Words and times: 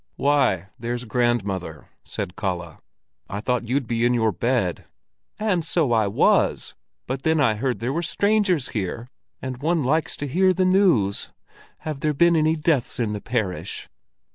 "Why, 0.15 0.69
there's 0.79 1.05
grandmother!" 1.05 1.87
said 2.03 2.35
Kalle. 2.35 2.79
"I 3.29 3.39
thought 3.39 3.67
you'd 3.67 3.85
be 3.85 4.03
in 4.03 4.15
your 4.15 4.31
bed." 4.31 4.85
"And 5.37 5.63
so 5.63 5.91
I 5.91 6.07
was, 6.07 6.73
but 7.05 7.21
then 7.21 7.39
I 7.39 7.53
heard 7.53 7.77
there 7.77 7.93
were 7.93 8.01
strangers 8.01 8.69
here, 8.69 9.07
and 9.43 9.61
one 9.61 9.83
likes 9.83 10.15
to 10.17 10.27
hear 10.27 10.53
the 10.53 10.65
news. 10.65 11.29
Have 11.81 11.99
there 11.99 12.15
been 12.15 12.35
any 12.35 12.55
deaths 12.55 12.99
in 12.99 13.13
the 13.13 13.21
parish?" 13.21 13.89